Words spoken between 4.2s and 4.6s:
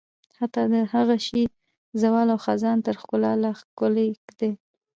دی.